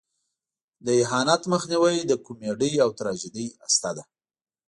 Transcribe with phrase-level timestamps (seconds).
[0.85, 4.03] د اهانت مخنیوی د کمیډۍ او تراژیدۍ هسته ده.